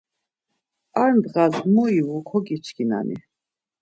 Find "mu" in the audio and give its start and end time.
1.73-1.83